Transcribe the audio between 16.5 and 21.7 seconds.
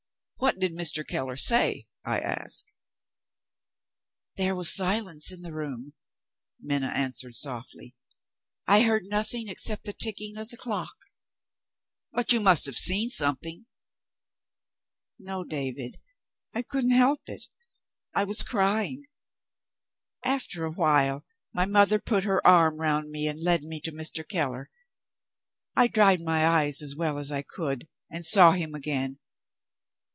I couldn't help it I was crying. After a while, my